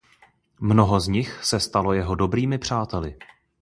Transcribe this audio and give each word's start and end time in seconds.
Mnoho 0.59 0.99
z 0.99 1.07
nich 1.07 1.43
se 1.43 1.59
stalo 1.59 1.93
jeho 1.93 2.15
dobrými 2.15 2.57
přáteli. 2.57 3.17